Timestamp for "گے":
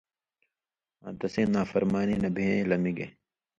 2.97-3.07